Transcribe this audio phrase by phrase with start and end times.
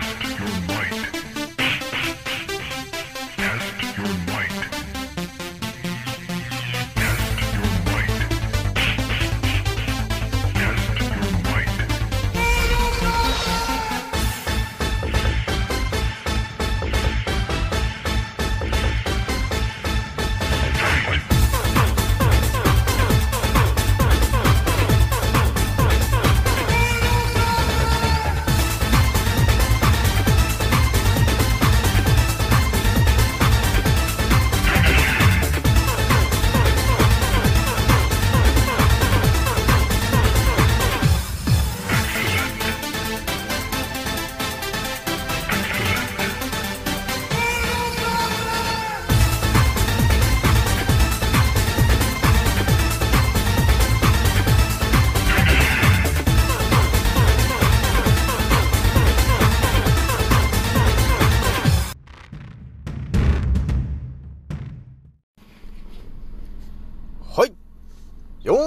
[0.00, 1.33] Test your might.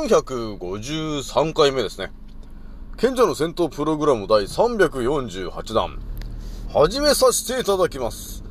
[0.07, 2.11] 453回目ですね。
[2.95, 5.99] 賢者の戦闘プログラム第348弾。
[6.69, 8.43] 始めさせていただきます。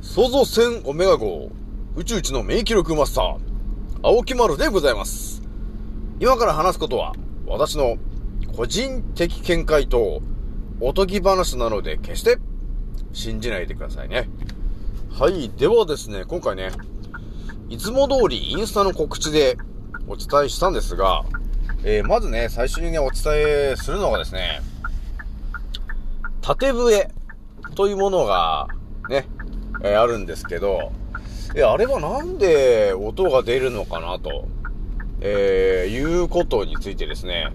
[0.00, 1.50] 創造戦オメガ号、
[1.96, 3.38] 宇宙一の名記録マスター、
[4.04, 5.42] 青木丸でございます。
[6.20, 7.12] 今から話すことは、
[7.46, 7.96] 私の
[8.56, 10.22] 個人的見解と、
[10.80, 12.38] おとぎ話なので決して
[13.12, 14.28] 信じないでくださいね。
[15.10, 15.50] はい。
[15.50, 16.70] ではですね、今回ね、
[17.68, 19.56] いつも通りインスタの告知で
[20.06, 21.24] お伝えしたんですが、
[21.82, 24.60] えーまずね、最初にね、お伝えするのがですね、
[26.40, 27.10] 縦笛
[27.74, 28.68] というものが
[29.08, 29.26] ね、
[29.82, 30.92] えーあるんですけど、
[31.56, 34.48] えあれはなんで音が出るのかなと、
[35.20, 37.52] えーいうことについてですね、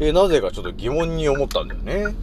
[0.00, 2.14] えなぜかちょっと疑問に思ったんだよね。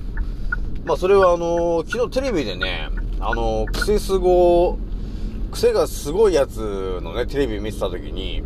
[0.86, 4.80] まあそれはあの昨日テレビでね、あのークセス語
[5.52, 8.42] 癖がすごいやつのね、テレビ見てた時に、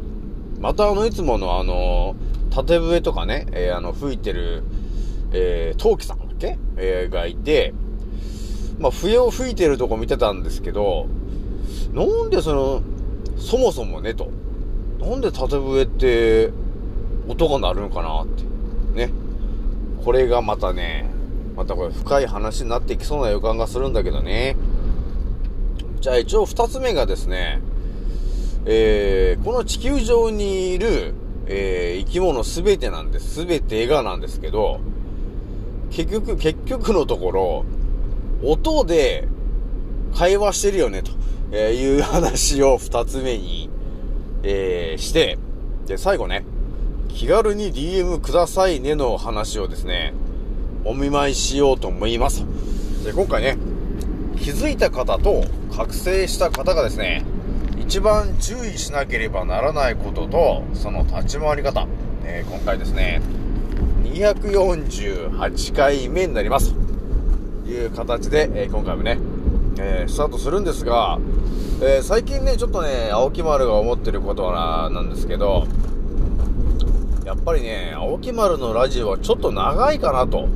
[0.65, 2.15] またあの、いつものあの、
[2.49, 4.63] 縦笛とかね、えーあの、吹いてる、
[5.31, 6.57] えー、陶器さんだっけ？
[6.75, 7.71] えーがいて、
[8.79, 11.05] まあ、笛を吹いてるとこ見てたんですけど、
[11.93, 12.81] なんでその、
[13.37, 14.31] そもそもね、と。
[14.99, 16.51] なんで縦笛って、
[17.27, 18.43] 音が鳴るのかなって。
[18.95, 19.11] ね。
[20.03, 21.05] これがまたね、
[21.55, 24.57] またこれ深い話になってきそうな予感がするんだけどね。
[26.01, 27.61] じゃあ一応二つ目がですね、
[28.65, 31.13] えー、この地球上にいる、
[31.47, 33.35] えー、生き物すべてなんです。
[33.35, 34.79] すべてがなんですけど、
[35.91, 37.65] 結局、結局のところ、
[38.43, 39.27] 音で
[40.15, 41.11] 会話してるよね、と
[41.51, 43.69] えいう話を二つ目に、
[44.43, 45.37] えー、して、
[45.85, 46.43] で、最後ね、
[47.09, 50.13] 気軽に DM くださいねの話をですね、
[50.83, 52.45] お見舞いしようと思います。
[53.05, 53.57] で、今回ね、
[54.37, 57.23] 気づいた方と覚醒した方がですね、
[57.87, 61.87] 一番注意しなければならないことと、その立ち回り方、
[62.23, 63.21] えー今回ですね、
[64.03, 66.73] 248回目になります。
[67.63, 69.17] という形で、えー今回もね、
[69.79, 71.19] えースタートするんですが、
[71.83, 75.67] え最近ね、ちょっとね、青木丸が思ってることはなんですけど、
[77.23, 80.47] やっぱりね、青木丸のラジオはちょっと長いかなと、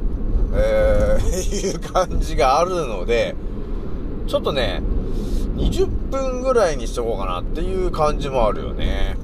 [0.54, 3.36] えー いう感じがあるので、
[4.28, 4.82] ちょっとね、
[5.58, 9.18] 20分ぐらいにしとこうかなっていう感じもあるよね。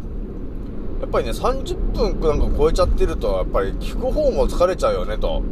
[1.02, 5.44] やっぱりね、30分なんか超えちゃってると、やっぱり聞く方も疲れちゃうよね、と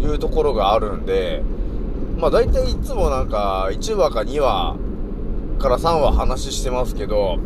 [0.00, 1.42] いうところがあるんで、
[2.18, 4.76] まあ大体いつもなんか1話か2話
[5.58, 7.38] から3話話してますけど、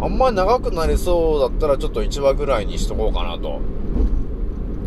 [0.00, 3.60] あんまり長くなりそうだったらちょっと1話ぐらいにしとこうかなと、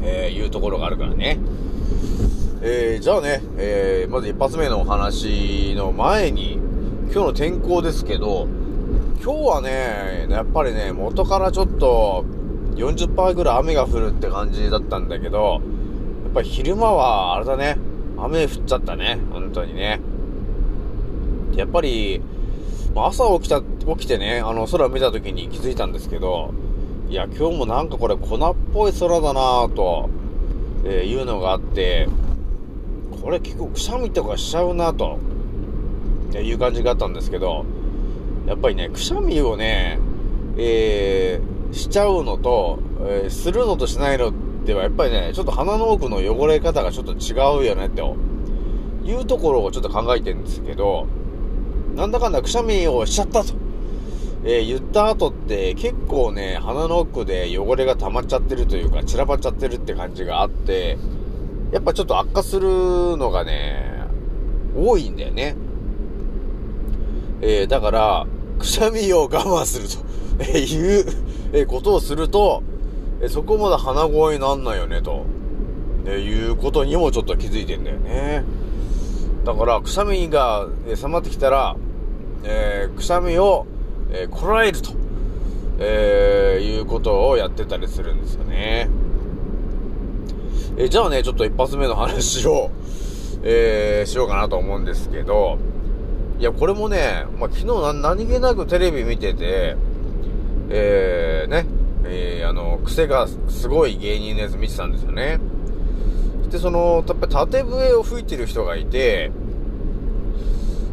[0.04, 1.40] えーいうところがあるからね。
[2.62, 6.60] えー、じゃあね、えー、まず一発目のお話の前に、
[7.12, 8.48] 今日の天候ですけど、
[9.24, 12.26] 今日はね、やっぱりね、元からちょっと
[12.76, 15.62] 40%ぐらい雨が降るって感じだったんだけど、
[16.26, 17.78] やっぱり昼間はあれだね、
[18.18, 20.02] 雨降っちゃったね、本当にね。
[21.56, 22.22] やっぱり、
[22.96, 26.54] 朝起きた、起きてね、あの空見た時に気づいたんですけど、
[27.10, 30.10] いや、今日もなんかこれ粉っぽい空だなぁと、
[30.84, 32.08] えーいうのがあって、
[33.24, 35.18] これ結構くしゃみとかしちゃうなと、
[36.34, 37.66] いう感じがあったんですけど、
[38.46, 40.00] やっぱりね、くしゃみをね、
[40.58, 44.32] えーしちゃうのと、えーするのとしないの
[44.66, 47.34] では、やっぱりね、ちょっと鼻の奥の汚れ方がちょっと違
[47.64, 48.16] うよね、と
[49.04, 51.08] いうところをちょっと考えてるんですけど、
[51.96, 53.54] なんだかんだくしゃみをしちゃったと、
[54.44, 60.98] えー言った後って結構ね、鼻の奥で汚れが溜まっちゃってるというか、散らばっちゃってるって感じがあって、
[61.72, 64.06] やっぱちょっと悪化するのがね、
[64.78, 65.56] 多いんだよね。
[67.48, 68.26] えー、だから、
[68.58, 69.98] くしゃみを我慢すると、
[70.44, 71.06] えいう、
[71.54, 72.64] えことをすると、
[73.22, 75.26] えそこまで鼻声になんないよね、と、
[76.08, 78.44] えいうことにもちょっと気づいてんだよね。
[79.44, 81.76] だから、くしゃみが、えまってきたら、
[82.44, 83.68] えーくしゃみを、
[84.12, 84.90] えーこらえると、
[85.78, 88.90] えいうことをやってたりするんですよね。
[90.78, 92.72] えじゃあね、ちょっと一発目の話を、
[93.44, 95.60] えーしようかなと思うんですけど、
[96.38, 99.78] いや、これもね、まあ、昨日何気なくテレビ見てて、
[100.70, 101.66] えー、ね、
[102.04, 105.40] えー、あの、癖がすごい芸人のやつ見てたんですよね。
[106.50, 109.32] で、その、やっぱり縦笛を吹いてる人がいて、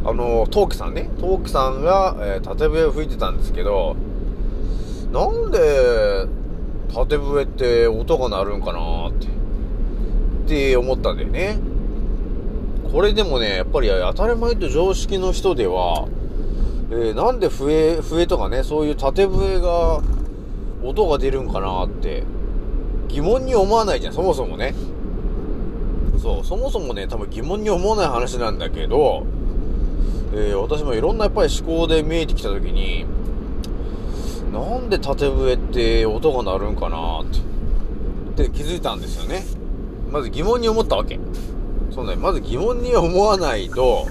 [0.04, 3.96] あの、トークさんね、トークさんが、えー縦笛を吹いてたんですけど、
[5.12, 6.26] なんで、
[6.94, 9.30] 縦笛って音が鳴るんかなって、っ
[10.46, 11.58] て思ったんだよね。
[12.92, 16.06] これでもね、やっぱり当たり前と常識の人では、
[16.90, 20.02] えーなんで笛、笛とかね、そういう縦笛が、
[20.84, 22.24] 音が出るんかなって、
[23.08, 24.74] 疑問に思わないじゃん、そもそもね。
[26.20, 29.24] そう、そもそもね、多分疑問に思わない話なんだけど、
[30.34, 33.06] えー私もいろんなやっぱり思考で見えてきたときに、
[34.52, 37.24] なんで縦笛って音が鳴るんかなっ
[38.34, 39.44] て、って気づいたんですよね。
[40.10, 41.18] まず疑問に思ったわけ。
[41.94, 44.06] そうね、まず疑問に思わないと、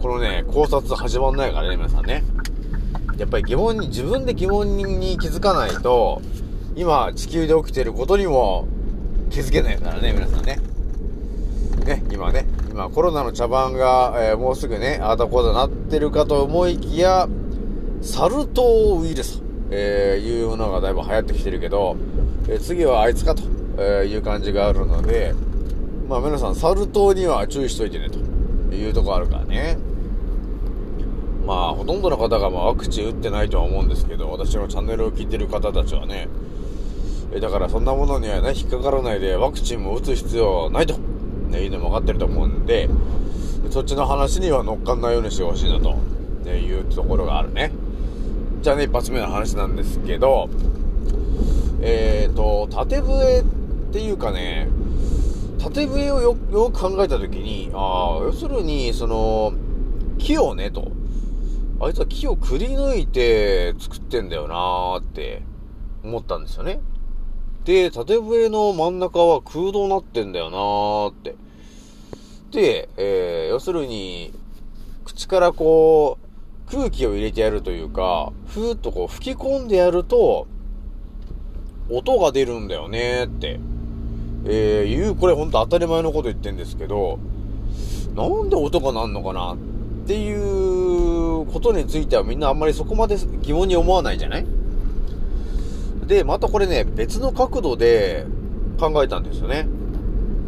[0.00, 2.22] このね、考察始まんないからね、皆さんね。
[3.16, 6.20] やっぱり疑問に、自分で疑問に気づかないと、
[6.76, 8.68] 今、地球で起きてることにも
[9.30, 10.60] 気づけないからね、皆さんね。
[11.84, 17.26] ね、今ね、今コロナの茶番が、えーもうすぐね、ああだこうだなってるかと思いきや、
[18.02, 21.96] サル痘ウイルスと、えーいうものがだいぶ流行ってきてるけど、
[22.48, 23.42] えー次はあいつかと、
[23.78, 25.34] えいう感じがあるので、
[26.08, 28.18] まあ皆さん、サル痘には注意しといてね、と
[28.74, 29.76] いうとこあるからね。
[31.46, 36.28] まあ、ほとんどの方がまあワクチン打ってないとは思うんですけど、私のチャンネルを聞いてる方たちはね、
[37.34, 40.96] えだからそんなものにはね、引っかからないで、ワクチンも打つ必要ないと、
[41.50, 42.88] ね、いうのも分かってると思うんで、
[43.70, 45.94] そっちの話には乗っかんないようにしてほしいなと、
[46.44, 47.70] ね、いうところがあるね。
[48.62, 50.48] じゃあね、一発目の話なんですけど、
[51.82, 53.44] えーと、縦笛っ
[53.92, 54.68] ていうかね、
[55.68, 59.52] 縦笛をよく考えたときに、ああ、要するに、その、
[60.16, 60.90] 木をね、と。
[61.80, 65.42] あいつは木をくり抜いて作ってんだよなーって
[66.02, 66.80] 思ったんですよね。
[67.64, 71.36] で、縦笛の真ん中は空洞になってんだよなーって。
[72.50, 74.32] で、えー、要するに、
[75.04, 76.18] 口からこ
[76.66, 80.46] う、空気を入れてやるというか、ふーっとこう吹き込んでやると、
[81.90, 83.60] 音が出るんだよねーって。
[84.50, 87.18] えー、いう、これほんと当たり前のこと言ってんですけど、
[88.16, 89.56] なんで音がなんのかなっ
[90.06, 94.46] ていうことについてはみんなあんまりそこまで疑問に思わないじゃない？
[96.06, 98.26] で、またこれね、別の角度で
[98.80, 99.68] 考えたんですよね。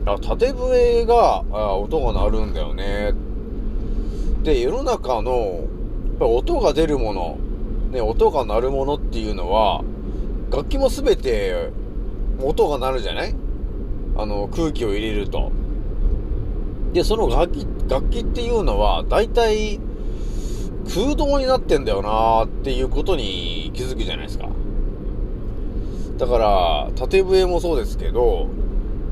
[0.06, 3.12] あ、縦笛が、あ音が鳴るんだよね。
[4.42, 7.36] で、世の中の、やっぱ音が出るもの、
[7.90, 9.84] ね、音が鳴るものっていうのは、
[10.50, 11.70] 楽器もすべて
[12.42, 13.34] 音が鳴るじゃない？
[14.20, 15.50] あの、空気を入れると。
[16.92, 19.80] で、その楽器、楽器っていうのは、大体、
[20.94, 24.48] 空洞になってんだよなーっていうことに気づくじゃないですか。
[26.18, 28.48] だから、縦笛もそうですけど、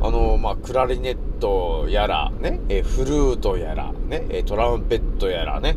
[0.03, 5.77] あの、まあ、クラリネットやら、ね、えフルートやら、ね、えトランペットやらね、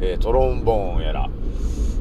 [0.00, 1.30] えトロンボーンやら、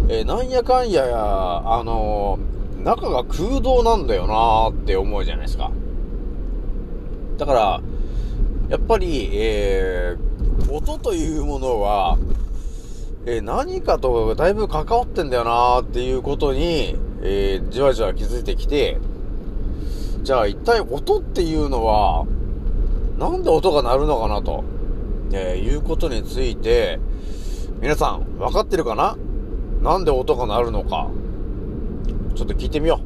[0.10, 2.38] えなんやかんやや、あの
[2.84, 5.72] 中が空洞なんだよなーって思うじゃないですか。
[7.38, 7.82] だから、
[8.70, 12.18] やっぱり、えー、音というものは、
[13.28, 19.00] えー何かとだいぶ関わってんだよなっていうことに、えーじわじわ気づいてきて、
[20.24, 22.26] じゃあ一体音っていうのは、
[23.18, 24.64] なんで音が鳴るのかなと、
[25.32, 27.00] えーいうことについて、
[27.82, 29.18] 皆さん、分かってるかな？
[29.82, 31.10] なんで音が鳴るのか。
[32.36, 33.02] ちょっと聞いてみよ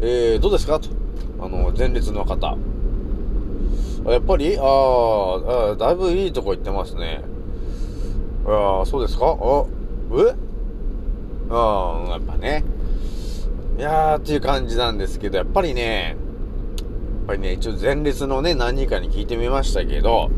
[0.00, 0.06] う。
[0.06, 0.78] えー、どうですか？
[0.78, 0.88] と。
[1.40, 2.56] あの、前列の方。
[4.12, 4.56] やっぱり？
[4.58, 7.22] ああ、だいぶいいとこ行ってますね。
[8.46, 9.26] ああ、そうですか？
[9.26, 9.64] あ、
[10.12, 10.34] え？
[11.50, 12.64] ああ、やっぱね。
[13.78, 20.30] いやーっていう感じなんですけど、やっぱりね、やっぱりね、一応前列のね、何人かに聞いてみましたけど、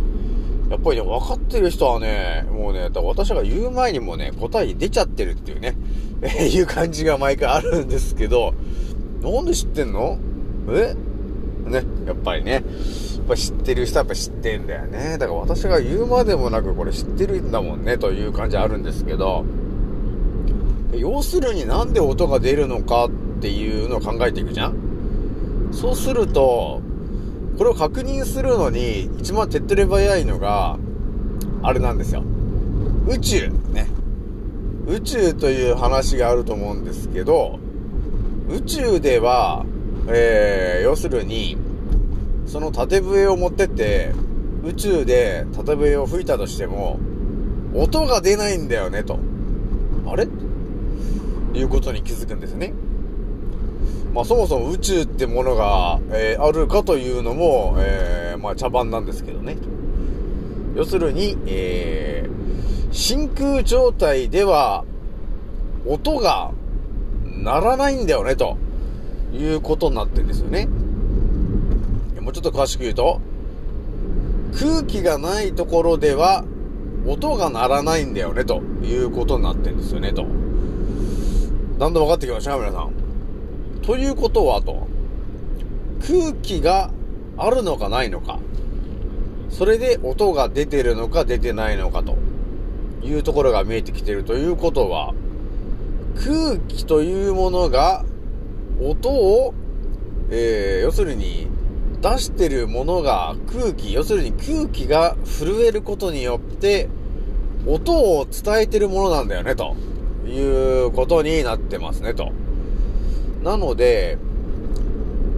[0.71, 5.77] やっぱりね、分かってる人はね、もうね、だ私が言う前にもね、答え出ちゃってるっていうね、
[6.23, 8.55] え いう感じが毎回あるんですけど、
[9.23, 10.19] なんで知ってんの？
[10.71, 10.95] え？
[11.67, 12.65] ね、やっぱりね。
[13.29, 15.19] ぱ知ってる人はやっぱ知ってんだよね。
[15.19, 19.45] だから私が言うまでもなくこれ知ってるんだもんね、という感じあるんですけど、
[20.95, 26.81] 要するになんで音が出るのかっていうのを考えていくじゃんそうすると、
[27.59, 30.79] これを確認するのに一番手っ取り早いのが、
[31.63, 32.23] あれなんですよ。
[33.07, 33.87] 宇宙、ね。
[34.87, 37.59] 宇宙という話があると思うんですけど、
[38.49, 39.67] 宇宙では、
[40.09, 41.59] えー、要するに、
[42.49, 44.13] その縦笛を持ってって、
[44.65, 46.99] 宇宙で縦笛を吹いたとしても、
[47.75, 49.19] 音が出ないんだよね、と。
[50.07, 50.27] あれ？
[51.55, 52.73] いうことに気づくんですね。
[54.15, 59.57] まあそもそも宇宙ってものが、えーあるかというのも、えーまあ茶番なんですけどね。
[60.75, 62.39] 要するに、えー
[62.91, 64.85] 真空状態では、
[65.87, 66.53] 音が
[67.25, 68.57] 鳴らないんだよね、と
[69.35, 70.69] いうことになってるんですよね。
[72.29, 73.23] もうちょっと詳しく言うと、
[74.61, 76.45] 空気がないところでは、
[77.07, 80.27] 音が鳴らないんだよね、ということになってるんですよね、と。
[80.27, 82.93] だんだん分かってきました皆さん。
[83.81, 84.87] ということは、と。
[86.07, 86.91] 空気が
[87.39, 88.41] あるのかないのか。
[89.49, 92.19] それで音が出てるのか出てないのかと
[93.03, 95.15] いうところが見えてきてるということは、
[96.15, 98.05] 空気というものが
[98.83, 99.55] 音を、
[100.29, 101.49] えー、要するに
[102.01, 106.89] 出してるものが空気、要するに空気が震えることによって
[107.67, 109.75] 音を伝えてるものなんだよね、と。
[110.29, 112.33] いうことになってますね、と。
[113.43, 114.19] なので、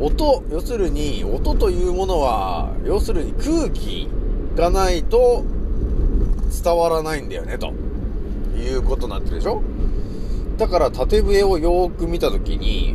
[0.00, 4.08] 音、要するに、音というものは、要するに空気
[4.56, 5.44] がないと
[6.64, 7.72] 伝わらないんだよね、と。
[8.58, 9.62] いうことになってるでしょ。
[10.58, 12.94] だから縦笛をよーく見たときに、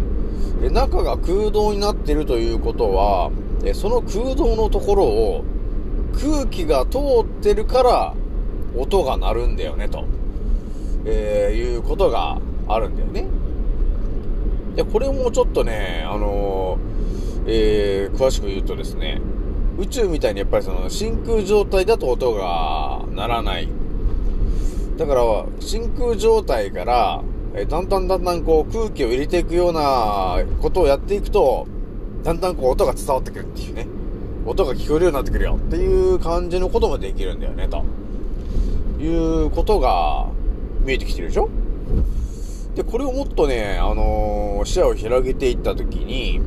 [0.72, 3.32] 中が空洞になってるということは、
[3.64, 5.44] えその空洞のところを
[6.14, 8.14] 空気が通ってるから
[8.78, 10.04] 音が鳴るんだよね、と、
[11.06, 13.28] えーいうことがあるんだよね。
[14.76, 19.22] で、これもちょっとね、あのーえー詳しく言うとですね、
[19.78, 23.70] 宇宙みたいにやっぱりその真空状態だと音が鳴らない。
[24.98, 27.22] だから、真空状態から、
[27.54, 31.68] えだんだんだんだんこう空気を入れていくようなことをやっていくと、
[32.26, 33.88] だんだんこう音が伝わってくるっていうね。
[34.48, 37.84] 音が聞こえるようになってくるよっていう感じのこともできるんだよね、と
[39.02, 39.08] い
[39.46, 40.28] うことが
[40.84, 41.50] 見えてきてるでしょ？
[42.76, 46.42] で、これをもっとね、あのー視野を広げていったときに、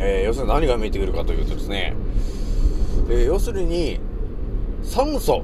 [0.00, 1.94] えー要するに何が見えてくるかというとですね、
[3.10, 4.00] えー要するに、
[4.82, 5.42] 酸素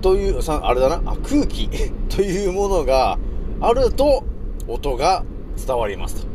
[0.00, 1.68] という、さあれだな、あ、空気
[2.08, 3.18] というものが
[3.60, 4.24] あると
[4.68, 5.24] 音が
[5.64, 6.33] 伝わりますと。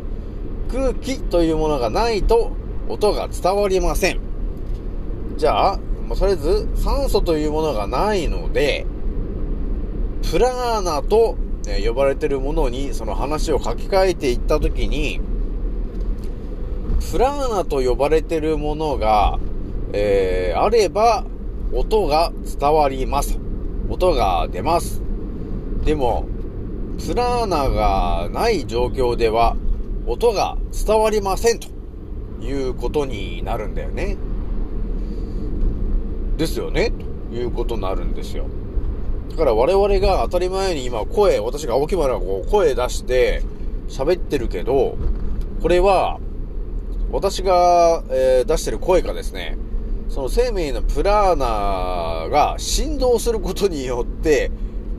[0.71, 2.51] 空気というものがないと
[2.87, 4.19] 音が伝わりません。
[5.37, 8.85] じゃあ、もうとりあえず酸素というものがないので、
[10.31, 11.37] プラーナと、
[11.85, 15.21] 呼ばれてるものにその話を書き換えていったときに、
[17.11, 19.39] プラーナと呼ばれてるものが、
[19.93, 21.25] えーあれば、
[21.73, 23.39] 音が伝わります。
[23.89, 25.01] 音が出ます。
[25.85, 26.25] でも、
[27.05, 29.55] プラーナがない状況では、
[30.09, 31.67] 音が伝わりませんと
[32.41, 34.17] いうことになるんだよね。
[36.35, 36.91] ですよね
[37.29, 38.45] ということになるんですよ。
[39.29, 43.43] だから我々が当たり前に今声、私が青木丸がこう声出して
[43.87, 44.97] 喋ってるけど、
[45.61, 46.19] これは
[47.11, 49.59] 私が、えー出してる声がですね、
[50.09, 54.49] その生命のプラーナが振動することによって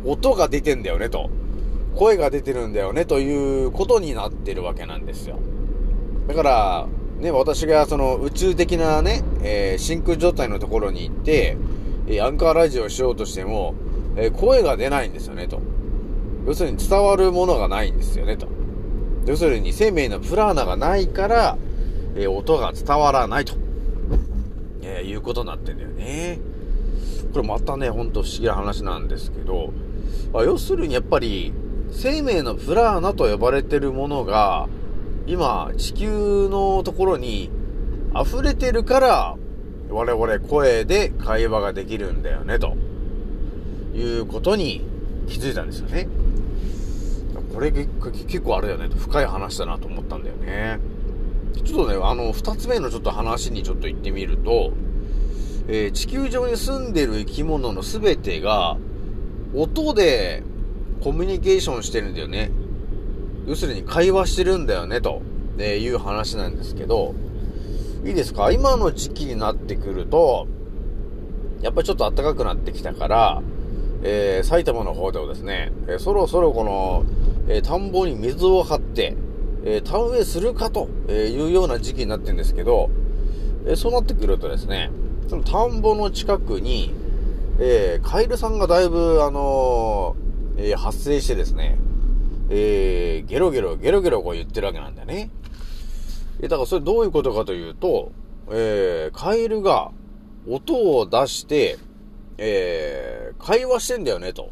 [0.04, 1.30] 音が出てんだよねと。
[1.96, 5.38] 声が出てるんだよねということになってるわけなんですよ。
[6.28, 11.56] だから、ね、私がその宇宙的なね、えー真空状態のところに行って、
[12.06, 13.74] えアンカーラジオをしようとしても、
[14.16, 15.60] えー声が出ないんですよねと。
[16.46, 18.48] 要するに伝わるものがないんですよねと。
[19.26, 21.58] 要するに生命のプラーナがないから、
[22.14, 23.54] えー音が伝わらないと、
[24.82, 26.38] えいうことになってんだよね。
[27.32, 29.72] これまたね、ほんと不思議な話なんですけど、
[30.34, 31.52] あ要するにやっぱり、
[31.92, 34.68] 生命のプラーナと呼ばれてるものが、
[35.26, 37.50] 今、地球のところに
[38.14, 39.36] 溢れてるから、
[39.90, 42.76] 我々声で会話ができるんだよね、と
[43.94, 44.82] いうことに
[45.26, 46.08] 気づいたんですよね。
[47.52, 50.78] これ結構あれだよね、深い話だなと思ったんだよね。
[51.64, 54.72] ちょっとね、あの、二つ目のちょっと話にちょっと行ってみると、
[55.68, 58.76] えー地球上に住んでる生き物の全てが、
[59.54, 60.42] 音で
[61.02, 62.50] コミュニケーションしてるんだよね。
[63.46, 65.22] 要するに会話してるんだよね、と、
[65.58, 67.14] えいう話なんですけど、
[68.04, 68.52] いいですか？
[68.52, 70.46] 今の時期になってくると、
[71.62, 73.42] やっぱりちょっと暖かくなってきたから、
[74.02, 77.04] えー、埼玉の方ではですね、えーそろそろこの、
[77.48, 79.16] えー田んぼに水を張って、
[79.64, 82.90] え田植えするかというような時期になってるんですけど、
[83.66, 84.90] えそうなってくるとですね、
[85.28, 86.94] その田んぼの近くに、
[87.58, 90.29] えカエルさんがだいぶ、あのー
[90.62, 91.78] えー発生してですね、
[92.50, 95.30] えーゲロゲロ、ゲロゲロこう言ってるわけなんだよね。
[96.42, 98.12] え、だからそれどういうことかというと、
[98.50, 99.90] えー、カエルが
[100.48, 101.78] 音を出して、
[102.36, 104.50] えー、会話してんだよね、と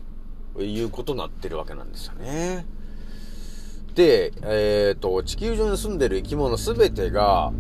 [0.59, 2.67] いうことになってるわけなんですよね。
[3.95, 7.53] で、えっ、と、地球上に住んでる生き物すべてが、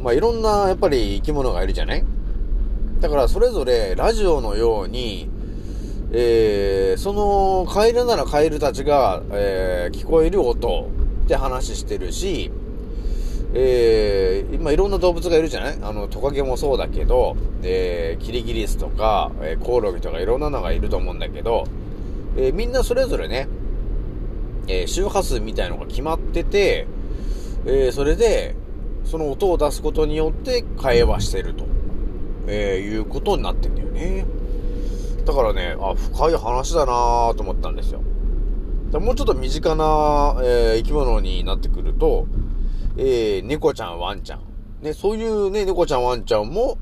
[0.00, 2.04] まあ、いろんな、やっぱり生き物がいるじゃない？
[3.00, 5.30] だから、それぞれラジオのように、
[6.12, 10.88] えー、その、カエルならカエルたちが、えー、聞こえる音
[11.24, 12.50] って話してるし、
[13.54, 15.78] えー、今いろんな動物がいるじゃない？
[15.82, 21.64] あの、トカゲもそうだけど、えー、キリギリスとか、えー、コオロギとかいろんなのがいると思うんだけど、
[22.36, 23.48] え、みんなそれぞれね、
[24.68, 26.86] え、周波数みたいのが決まってて、
[27.66, 28.54] え、それで、
[29.04, 31.64] その音を出すことによって会話してると、
[32.46, 34.26] え、いうことになってんだよね。
[35.26, 38.00] だからね、あ、深い話だなと思ったんですよ。
[38.92, 42.28] もうちょっと身近な、えー生き物になってくると、
[42.96, 44.40] えー、猫ちゃん、ワンちゃん。
[44.80, 46.76] ね、そういうね、猫ちゃん、ワンちゃんも、やっ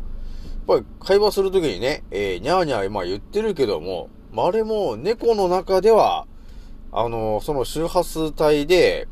[0.67, 6.27] ぱり会話するときにね、えー、にゃーにゃー、まあ言ってるけども、まあ、あれも猫の中では、
[6.93, 9.09] あのその周波数帯で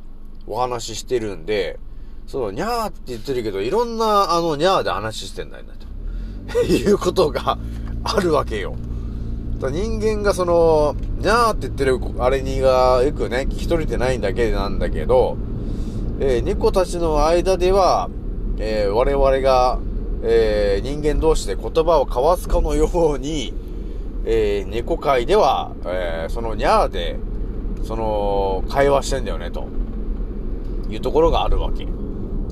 [0.46, 1.80] お話ししてるんで、
[2.26, 5.70] その、にゃーって言ってるけど、いろんな、あの、にゃーで話してんだよね、
[6.52, 7.58] と いうことが
[8.04, 8.76] あるわけよ。
[9.70, 15.36] 人間がその、にゃーって言ってる、あれにが、よくね、聞き取れてないんだけなんだけど、
[16.20, 18.08] えー猫たちの間では、
[18.58, 19.78] えー我々が、
[20.22, 23.52] えー人間同士で言葉を交わすかのように、
[24.24, 27.18] えー猫界では、えーそのにゃーで、
[27.84, 29.66] その、会話してんだよね、と
[30.90, 31.84] いうところがあるわけ。
[31.84, 31.90] だ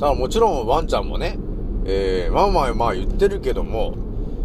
[0.00, 1.38] からもちろんワンちゃんもね、
[1.84, 3.94] えーまあまあまあ言ってるけども、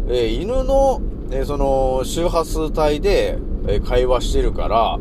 [0.08, 4.98] えー犬の、えその、周波数帯で、え会話してるから、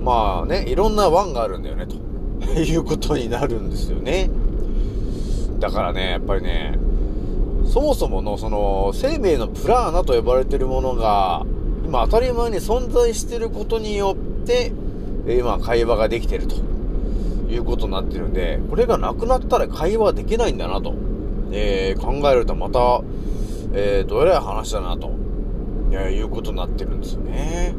[0.00, 1.96] まあね、いろんなワンがあるんだよね、と。
[2.60, 4.30] いうことになるんですよね。
[5.58, 6.78] だからね、やっぱりね、
[7.66, 11.44] そもそものその生命のプラーナと呼ばれてるものが
[11.84, 14.72] 今当たり前に存在してることによって
[15.28, 16.54] 今会話ができてると。
[17.50, 20.94] いうことになってるんでこれがなくなったら会話できないんだなと、
[21.52, 23.02] えー考えるとまた、
[23.72, 25.10] えーどえらい話だなと、
[26.08, 27.74] えいうことになってるんですよね。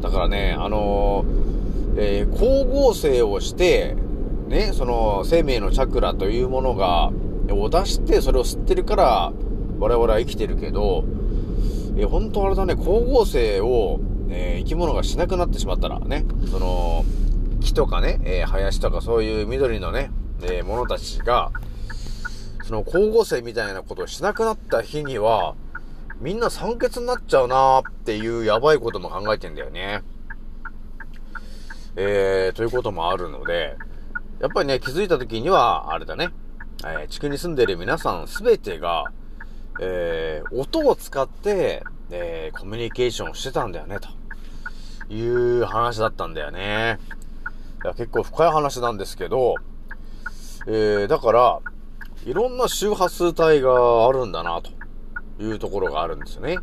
[0.00, 1.24] だからねあの
[1.96, 3.96] えー光合成をして
[4.48, 7.10] ね、その生命のチャクラというものが、
[7.50, 9.32] を出してそれを吸ってるから
[9.80, 11.04] 我々は生きてるけど、
[11.96, 13.98] えー本当あれだね、光合成を、
[14.28, 17.04] えー生き物がしなくなってしまったらね、その、
[17.60, 20.10] 木とかね、えー林とかそういう緑のね、
[20.42, 21.50] えーものたちが、
[22.62, 25.54] その光合成みたいなことをしなくなった日には、
[26.20, 30.02] みんな酸欠になっちゃうなーっていうやばいことも考えてんだよね。
[31.96, 33.76] えー、ということもあるので、
[34.40, 36.30] やっぱりね、気づいた時には、あれだね、
[36.84, 39.12] えー地区に住んでいる皆さんすべてが、
[39.80, 43.98] えー音を使って、えーコミュニケーションしてたんだよね、
[45.08, 46.98] という話だったんだよね。
[47.84, 49.54] いや結構深い話なんですけど、
[50.66, 51.60] えーだから、
[52.24, 54.70] いろんな周波数帯があるんだな、と
[55.40, 56.58] いうところがあるんですよね。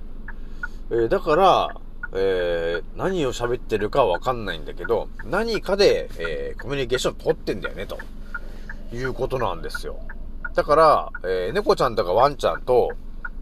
[0.90, 1.76] えーだから、
[2.14, 8.00] えー何を喋ってるかわかんないんだけど、何かで、えーコミュニケーション取ってんだよね、と
[8.94, 10.00] いうことなんですよ。
[10.56, 12.96] だから、えー猫ちゃんとかワンちゃんと、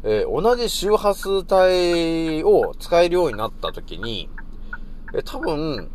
[0.04, 4.30] えー同じ周波数帯を使えるようになった時に、
[5.14, 5.90] えー多分、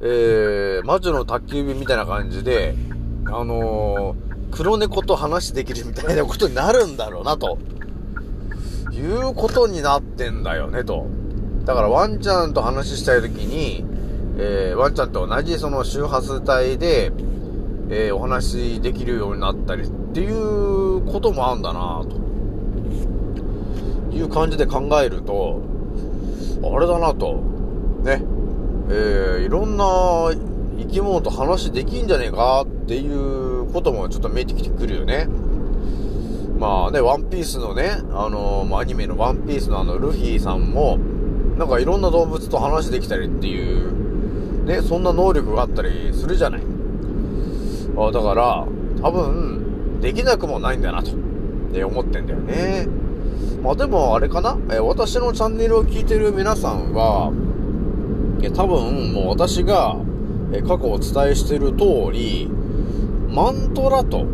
[0.00, 2.74] えー魔女の宅急便みたいな感じで、
[3.26, 7.58] あのー黒猫と話できるみたいなことになるんだろうな、と
[8.94, 11.06] いうことになってんだよね、と。
[11.64, 13.84] だからワンちゃんと話したいときに、
[14.38, 17.12] えーワンちゃんと同じその周波数帯で、
[17.90, 22.04] えーお話できるようになったりっていうこともあんだな
[24.10, 25.62] という感じで考えると、
[26.62, 27.42] あれだなと、
[28.04, 28.22] ね、
[28.90, 29.84] えーいろんな
[30.78, 35.28] 生き物と話できんじゃねえかっていうこともちょっと見えてきてくるよね。
[36.64, 40.96] まあね、ワンピースのね、あのまアニメのワンピースのあのルフィさんも、
[41.58, 46.62] なんかいろんな動物と話できたりっていう、ね、そんな能力があったりするじゃない。
[47.98, 48.66] あだから、
[49.02, 51.10] 多分、できなくもないんだなと、
[51.74, 52.88] え思ってんだよね。
[53.62, 57.30] まあでもあれかな、え私のチャンネルを聞いてる皆さんは、
[58.42, 59.98] え多分もう私が、
[60.54, 62.48] え過去お伝えしてる通り、
[63.28, 64.24] マントラと、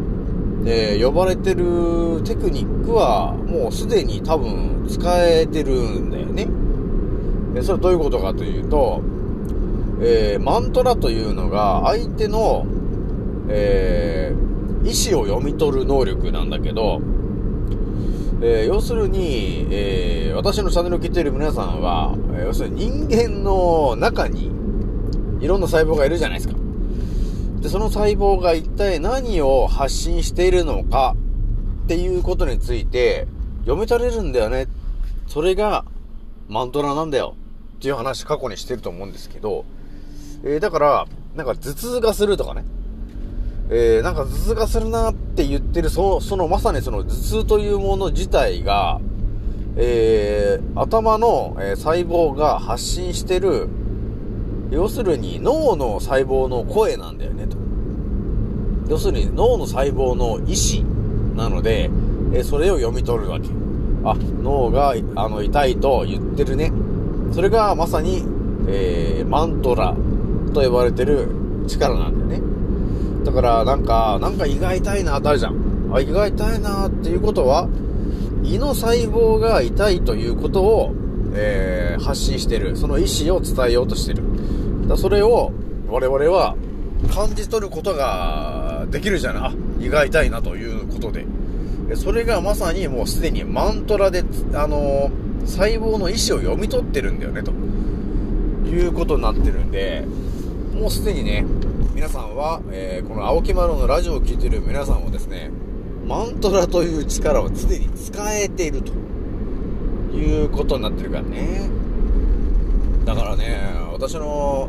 [0.67, 6.49] え呼ばれてるテクニックはもうすでに多分使えてるんだよね。
[7.57, 9.01] えそれはどういうことかというと、
[10.03, 12.67] えーマントラというのが相手の、
[13.49, 14.51] えー
[14.83, 17.03] 意思を読み取る能力なんだけど、
[18.43, 24.51] えー要するに、えー私のチャンネルを聞いている皆さんは、えー要するに人間の中に
[25.41, 26.60] いろんな細胞がいるじゃないですか。
[27.61, 31.15] で、その細胞が一体何を発信しているのか
[31.85, 33.27] っていうことについて
[33.61, 34.67] 読み取れるんだよね。
[35.27, 35.85] それが
[36.49, 37.35] マントラなんだよ。
[37.77, 39.65] っていう話過去にしてると思うんですけど、
[40.45, 42.65] えーだから、なんか頭痛がするとかね。
[43.71, 49.01] えーなんか頭痛がするなって言ってる、その、そのまさにその頭痛というもの自体が、
[49.77, 53.69] えー頭の、え細胞が発信してる、
[54.71, 57.57] 要するに脳の細胞の声なんだよねと。
[58.89, 61.91] 要するに脳の細胞の意思なので、
[62.33, 63.49] えそれを読み取るわけ。
[64.05, 66.73] あ、脳があの痛いと言ってるね。
[67.33, 68.25] それがまさに、
[68.69, 69.95] えーマントラ
[70.53, 71.29] と呼ばれてる
[71.69, 73.25] 力なんだよね。
[73.25, 75.93] だからなんか、なんか胃が痛いなってあるじゃん。
[75.93, 77.69] あ、胃が痛いなっていうことは、
[78.43, 80.95] 胃の細胞が痛いということを、
[81.35, 82.77] えー発信してる。
[82.77, 84.23] その意思を伝えようとしてる。
[84.91, 85.53] だそれを
[85.89, 86.57] 我々は
[87.15, 89.43] 感じ取ることができるじゃない？
[89.45, 91.27] あ、胃が痛いなということで。
[91.97, 94.23] それがまさにもうすでにマントラで、
[94.55, 100.05] あのー細胞の意思を読み取ってるんだよね、ということになってるんで、
[100.75, 101.47] もうすでにね、
[101.95, 105.51] 皆さんは、えーこの青木丸のラジオを聴いてる皆さんはですね、
[106.07, 108.93] マントラという力をすでに使えていると
[110.15, 111.71] いうことになってるからね。
[113.15, 113.61] だからね、
[113.93, 114.69] 私の、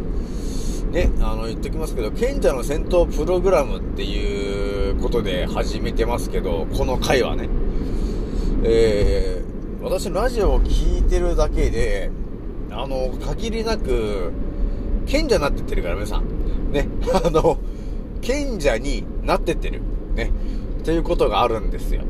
[0.92, 7.50] ね、あの、言ってきますけど、賢者の戦闘プログラムっていうことで始めてますけど、この回はね。
[8.64, 12.10] えー、私ラジオを聞いてるだけで、
[12.72, 14.32] あの、限りなく、
[15.06, 16.72] 賢者になってってるから、皆さん。
[16.72, 16.88] ね、
[17.24, 17.60] あの、
[18.22, 19.82] 賢者になってってる。
[20.16, 20.32] ね。
[20.80, 22.02] っていうことがあるんですよ。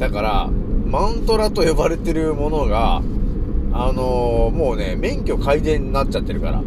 [0.00, 0.50] だから、
[0.86, 3.00] マントラと呼ばれてるものが、
[3.78, 6.62] あのもうね、免許改善になっちゃってるから。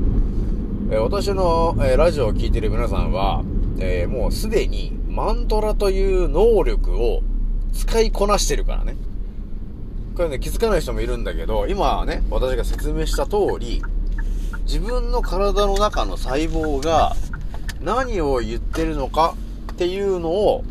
[0.91, 3.43] えー私の、えーラジオを聞いてる皆さんは、
[3.79, 7.21] えもうすでにマントラという能力を
[7.73, 8.95] 使いこなしてるからね。
[10.15, 13.81] これね、気づかない人もいるんだけど、今はね、私が説明した通り、
[14.65, 17.15] 自分の体の中の細胞が
[17.81, 19.35] 何を言ってるのか
[19.71, 20.63] っていうのを、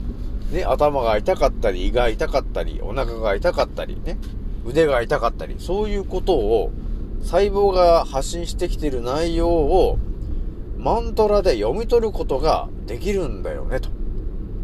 [0.53, 4.19] ね、頭が痛かったり、胃が痛かったり、お腹が痛かったり、ね、
[4.69, 6.71] 腕が痛かったり、そういうことを、
[7.23, 9.99] 細胞が発信してきてる内容を、
[10.77, 13.89] マントラで読み取ることができるんだよね、と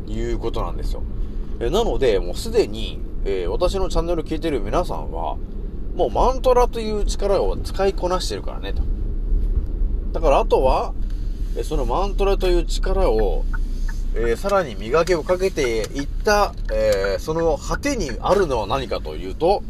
[0.07, 1.03] いうことなんですよ。
[1.61, 5.37] えなので、もうすでに、えー私のチャンネル聞いてる皆さんは、
[5.97, 8.83] もうマントラという力を使いこなしてるからね、と。
[10.13, 10.93] だからあとは、
[11.57, 13.45] えそのマントラという力を、
[14.15, 19.63] えーさらに磨きをかけていった、えーその果てにあるのは何かというと、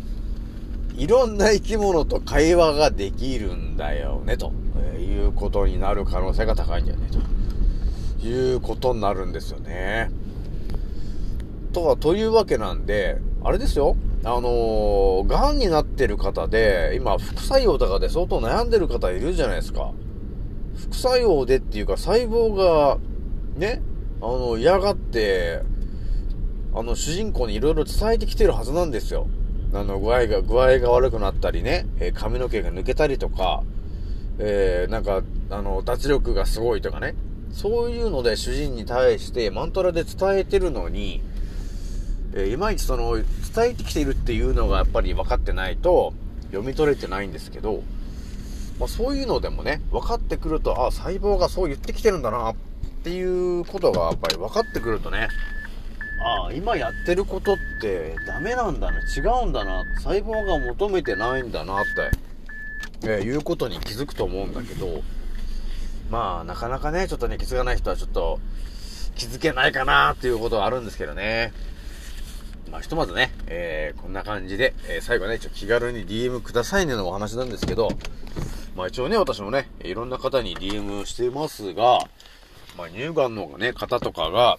[0.96, 4.52] いろんな生き物と会話ができるんだよね、と、
[4.94, 7.08] えいうことになる可能性が高いんだよね、
[8.20, 10.10] ということになるんですよね。
[11.72, 13.96] とは、というわけなんで、あれですよ。
[14.22, 19.92] あのー、癌になってる方で、今、副作用とかで相当悩んでる方いるじゃないですか。
[20.76, 22.98] 副作用でっていうか、細胞が、
[23.56, 23.82] ね、
[24.22, 25.62] あの、嫌がって、
[26.72, 29.26] あの、主人公にいろいろ伝えてきてるはずなんですよ。
[29.74, 33.64] あの、具合が、具合が悪くなったりね、えー髪の毛が抜けたりとか、
[34.38, 37.14] えー、なんか、あの、脱力がすごいとかね。
[37.52, 41.22] そういうので主人に対してマントラで伝えてるのに、
[42.34, 43.24] えーいまいちその、伝
[43.70, 46.14] えてきてるっていうのがやっぱり分かってないと、
[46.52, 47.82] 読み取れてないんですけど、
[48.78, 52.54] まあそういうのでもね、分かってくると、あ、細胞がそう言ってきてるんだな、っ
[53.02, 55.28] ていうことがやっぱり分かってくるとね、
[56.24, 62.10] ああ、今やってることってダメなんだね、違うんだな、細胞が求めてないんだなって、
[63.02, 65.02] えーいうことに気づくと思うんだけど、
[66.10, 68.40] まあ、なかなかね、ちょっとね、気づかない人はちょっと
[69.14, 71.52] 気づけないかなっていうことはあるんですけどね。
[72.72, 77.90] まあ、ひとまずね、えー、こんな感じで、えー最後ね、ちょっと気軽に DM くださいねのお話なんですけど、
[78.74, 81.98] まあ一応ね、私もね、いろんな方に DM してますが、
[82.78, 84.56] まあ乳がんのね、方とかが、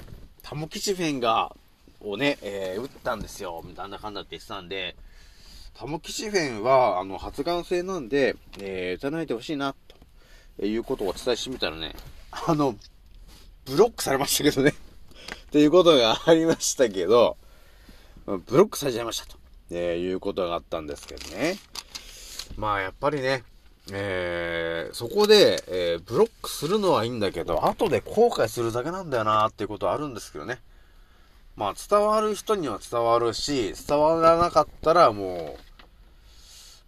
[0.47, 1.55] タモキシフェンが
[2.01, 3.65] をね、えー打ったんですよ。
[3.75, 4.95] なんだかんだって言ってたんで、
[5.73, 9.73] タモキシフェンは、あの、発がん性なんで、えー打たないでほしいな、
[10.59, 11.95] ということをお伝えしてみたらね、
[12.29, 12.75] あの、
[13.65, 14.69] ブロックされましたけどね。
[15.47, 17.37] っていうことがありましたけど、
[18.27, 19.39] ブロックされちゃいましたと、
[19.71, 21.57] えーいうことがあったんですけどね。
[22.55, 23.43] まあやっぱりね、
[23.91, 30.59] えー、そこで、えー、ブロックするのはいいんだけど、後で後悔するだけなんだよなっていうことはあるんですけどね。
[31.55, 35.55] まあ伝わる人には伝わるし、伝わらなかったらもう、やっ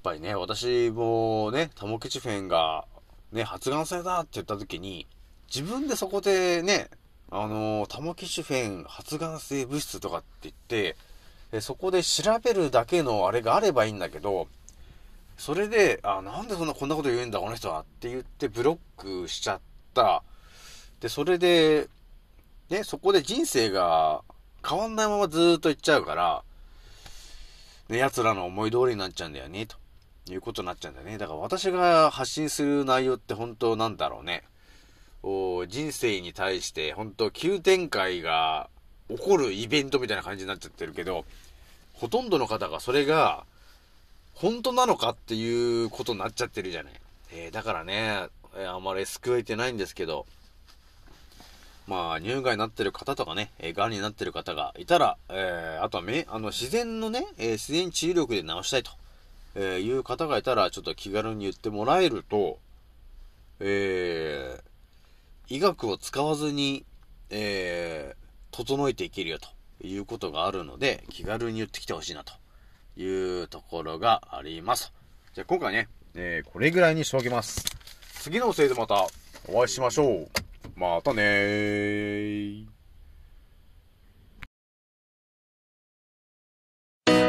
[0.03, 2.85] ぱりね、私もね、タモキチフェンが、
[3.31, 5.05] ね、発がん性だって言った時に、
[5.53, 6.89] 自分でそこでね、
[7.29, 10.95] あのータモキシフェン発がん性物質とかって言って、
[11.61, 14.47] そこで調べるだけのあれがあればいいんだけど、
[15.37, 18.77] それで、あ、なんでそんなこんなこと言うんだ、この人はって言ってブロッ
[19.23, 19.59] クしちゃっ
[19.93, 20.23] た。
[20.99, 21.87] で、それで、
[22.69, 24.23] ね、そこで人生が
[24.67, 26.43] 変わんないままずーっと行っちゃうから、
[27.87, 29.77] ね、奴らの思い通りになっちゃうんだよね、と
[30.29, 31.17] いうことになっちゃうんだよね。
[31.17, 34.43] だから私が発信する内容って本当なんだろうね。
[35.23, 38.69] お人生に対して本当急展開が
[39.09, 41.25] 起こるイベントみたいな感じになっちゃってるけど、
[41.93, 43.45] ほとんどの方がそれが
[44.39, 46.93] 本当なのかっていうことになっちゃってるじゃない。
[47.33, 50.27] えーだからね、えーあんまり救えてないんですけど、
[51.87, 58.91] まあ、乳がんになってる方とかね、えー、癌になってる方がいたら、えーあとはめ、あの、自然のね、えー自然治癒力で治したいと、
[59.55, 62.59] えいう方がいたら、ちょっと気軽に言ってもらえると、
[63.59, 64.67] えー
[65.49, 66.85] 医学を使わずに、
[67.31, 69.49] えー整えていけるよと
[69.85, 72.33] いうことがあるので、気軽に言ってきてほしいなと
[72.97, 74.91] いうところがあります。
[75.33, 77.63] じゃあ今回ね、えーこれぐらいにしておきます。
[78.21, 79.07] 次のせいでまた
[79.47, 80.27] お会いしましょう。
[80.75, 82.77] またねー。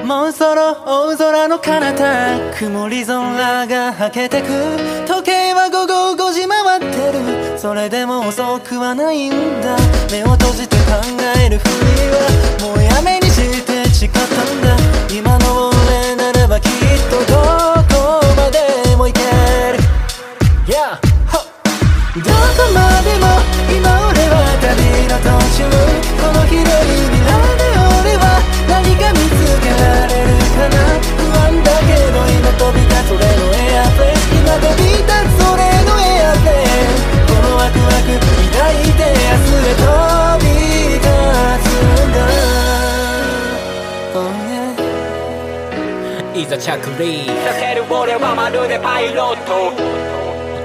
[0.09, 4.47] もうそろ大空の彼方曇り空がはけてく
[5.07, 7.13] 時計は午後5時回って
[7.53, 9.77] るそれでも遅くはないんだ
[10.11, 10.95] 目を閉じて考
[11.45, 11.71] えるふり
[12.09, 12.88] はもう
[46.79, 49.75] yeah いざ着陸させる俺はまるでパイロット。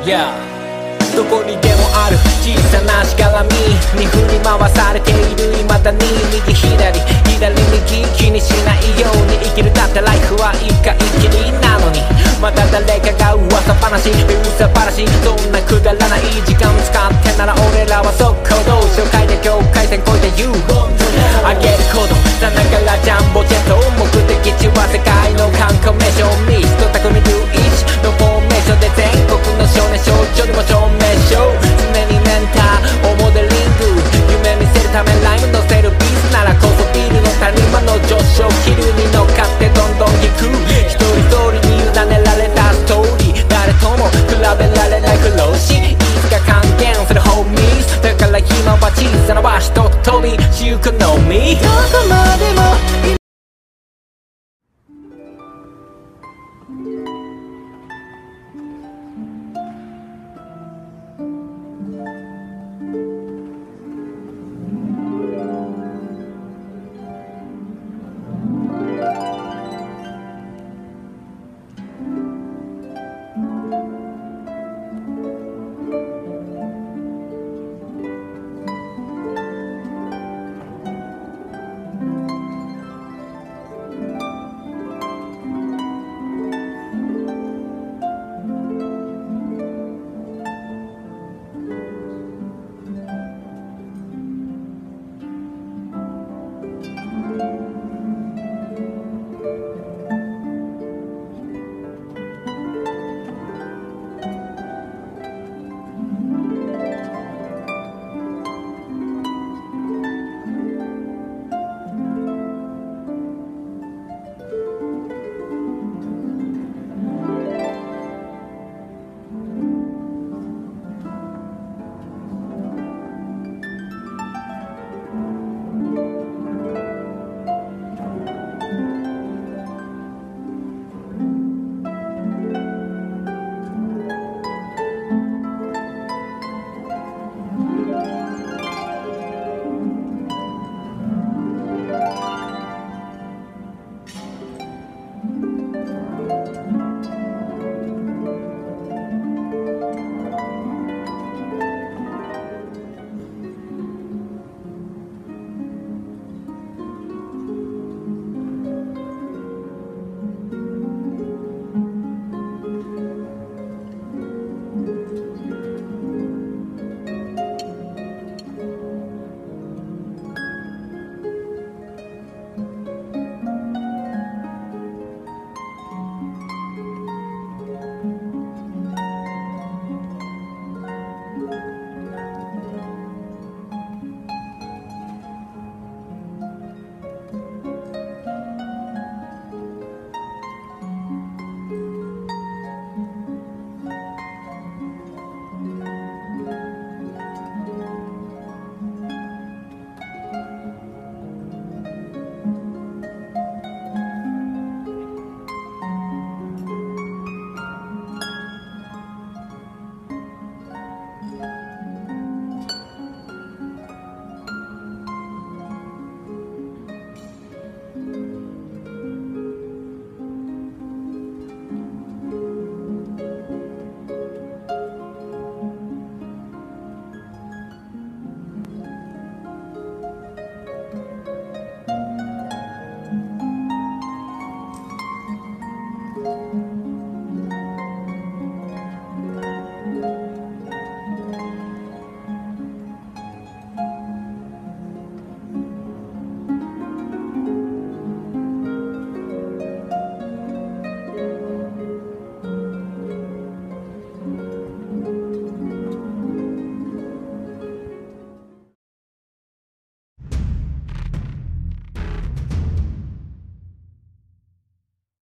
[0.05, 0.29] Yeah.
[1.15, 2.17] どこにでもある。
[2.41, 3.49] 小さなしがらみ
[3.97, 5.99] に振り回されている未だに
[6.33, 6.99] 右左。
[7.37, 9.73] 左右気にしないように生きる。
[9.73, 12.01] だってライフは一回きりなのに。
[12.41, 14.09] また誰かが噂話。
[14.09, 15.05] 噂話。
[15.21, 20.49] そんなくだらない時間使ってなら俺らは速攻動紹介で境界線越えて You
[21.45, 23.42] あげることさながらジャンボ。
[25.83, 27.23] の観光名所ミスト匠ルイ
[27.75, 33.91] チのフォーメーションで全国の少年少女にも証明しよう常にメンターをモデリング
[34.31, 40.47] 夢見せるためライム乗せるビースならこそビルの谷間の上昇気流に乗っかってどんどん行く
[40.87, 51.59] 一人一人に委ねられたストーリー誰とも比べられない苦労しいつか還元するホーミーだから今は小さな場所と飛びしゆくのみ。
[51.59, 53.22] どこまでも